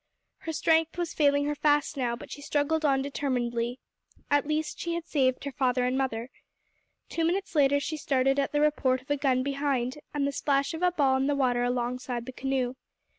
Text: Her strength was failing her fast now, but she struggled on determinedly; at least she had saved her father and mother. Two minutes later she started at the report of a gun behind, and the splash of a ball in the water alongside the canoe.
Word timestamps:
Her 0.39 0.51
strength 0.51 0.97
was 0.97 1.13
failing 1.13 1.45
her 1.45 1.53
fast 1.53 1.95
now, 1.95 2.15
but 2.15 2.31
she 2.31 2.41
struggled 2.41 2.83
on 2.83 3.03
determinedly; 3.03 3.79
at 4.31 4.47
least 4.47 4.79
she 4.79 4.95
had 4.95 5.05
saved 5.05 5.43
her 5.43 5.51
father 5.51 5.85
and 5.85 5.95
mother. 5.95 6.31
Two 7.07 7.23
minutes 7.23 7.53
later 7.53 7.79
she 7.79 7.97
started 7.97 8.39
at 8.39 8.51
the 8.51 8.61
report 8.61 9.03
of 9.03 9.11
a 9.11 9.15
gun 9.17 9.43
behind, 9.43 9.99
and 10.11 10.25
the 10.25 10.31
splash 10.31 10.73
of 10.73 10.81
a 10.81 10.91
ball 10.91 11.17
in 11.17 11.27
the 11.27 11.35
water 11.35 11.61
alongside 11.63 12.25
the 12.25 12.31
canoe. 12.31 12.73